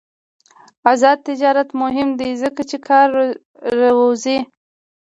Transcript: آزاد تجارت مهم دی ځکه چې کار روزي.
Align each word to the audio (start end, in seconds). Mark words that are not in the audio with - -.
آزاد 0.91 1.17
تجارت 1.27 1.69
مهم 1.81 2.09
دی 2.19 2.29
ځکه 2.43 2.61
چې 2.69 2.77
کار 2.87 3.07
روزي. 3.79 4.37